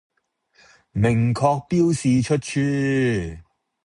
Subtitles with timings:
[0.93, 3.43] 明確標示出處